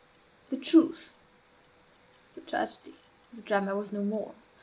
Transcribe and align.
The 0.49 0.57
truth 0.57 1.11
the 2.33 2.41
tragedy 2.41 2.95
of 3.29 3.35
the 3.35 3.43
drama 3.43 3.75
was 3.75 3.91
no 3.93 4.01
more. 4.03 4.33